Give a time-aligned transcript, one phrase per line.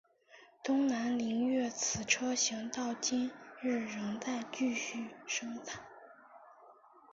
[0.63, 5.79] 东南菱悦此车型到今日仍在继续生产。